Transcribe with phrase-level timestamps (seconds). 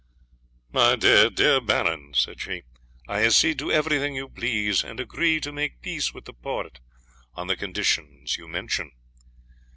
[0.71, 2.63] "My dear, dear Baron," said she,
[3.07, 6.79] "I accede to everything you please, and agree to make peace with the Porte
[7.35, 8.91] on the conditions you mention.